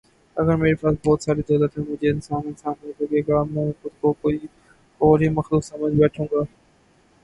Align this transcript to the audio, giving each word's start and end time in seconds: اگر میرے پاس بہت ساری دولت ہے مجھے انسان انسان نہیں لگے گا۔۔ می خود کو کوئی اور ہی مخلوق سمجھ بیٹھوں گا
اگر 0.37 0.55
میرے 0.55 0.75
پاس 0.75 0.95
بہت 1.05 1.23
ساری 1.23 1.41
دولت 1.49 1.77
ہے 1.77 1.83
مجھے 1.89 2.09
انسان 2.09 2.41
انسان 2.45 2.73
نہیں 2.79 2.93
لگے 3.01 3.21
گا۔۔ 3.27 3.43
می 3.51 3.71
خود 3.81 3.91
کو 4.01 4.13
کوئی 4.21 4.37
اور 5.01 5.19
ہی 5.19 5.29
مخلوق 5.29 5.63
سمجھ 5.65 5.93
بیٹھوں 5.93 6.25
گا 6.31 6.41